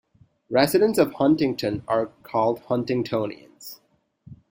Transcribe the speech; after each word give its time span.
Residents 0.49 0.97
of 0.97 1.13
Huntington 1.13 1.83
are 1.87 2.07
called 2.23 2.61
Huntingtonians. 2.63 3.81